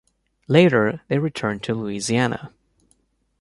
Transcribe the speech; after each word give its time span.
Later 0.47 1.01
they 1.09 1.19
returned 1.19 1.61
to 1.61 1.75
Louisiana. 1.75 2.51